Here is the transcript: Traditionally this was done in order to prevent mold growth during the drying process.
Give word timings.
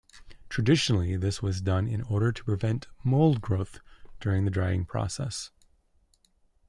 Traditionally 0.49 1.15
this 1.15 1.43
was 1.43 1.61
done 1.61 1.87
in 1.87 2.01
order 2.01 2.31
to 2.31 2.43
prevent 2.43 2.87
mold 3.03 3.39
growth 3.39 3.81
during 4.19 4.45
the 4.45 4.49
drying 4.49 4.83
process. 4.83 5.51